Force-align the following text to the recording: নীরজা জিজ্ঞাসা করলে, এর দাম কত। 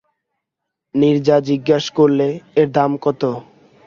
নীরজা 0.95 1.37
জিজ্ঞাসা 1.47 1.91
করলে, 1.97 2.27
এর 2.55 2.67
দাম 2.75 2.91
কত। 3.03 3.21